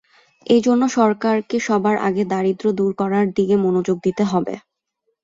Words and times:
এ 0.45 0.57
জন্য 0.61 0.83
সরকারকে 0.97 1.57
সবার 1.67 1.95
আগে 2.07 2.23
দারিদ্র্য 2.25 2.71
দূর 2.79 2.91
করার 3.01 3.25
দিকে 3.37 3.55
মনোযোগ 3.65 3.97
দিতে 4.03 4.23
হবে। 4.23 4.53